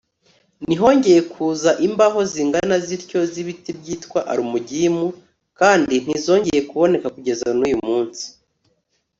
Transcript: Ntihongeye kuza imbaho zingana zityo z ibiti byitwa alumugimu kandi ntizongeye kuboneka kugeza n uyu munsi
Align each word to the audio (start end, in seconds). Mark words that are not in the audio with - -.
Ntihongeye 0.65 1.19
kuza 1.33 1.71
imbaho 1.87 2.19
zingana 2.31 2.75
zityo 2.85 3.19
z 3.31 3.33
ibiti 3.41 3.71
byitwa 3.79 4.19
alumugimu 4.31 5.05
kandi 5.59 5.95
ntizongeye 6.03 6.61
kuboneka 6.69 7.07
kugeza 7.15 7.47
n 7.59 7.61
uyu 7.67 7.77
munsi 7.87 8.25